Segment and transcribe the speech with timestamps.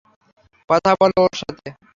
[0.69, 1.67] কথা বলো ওর সাথে।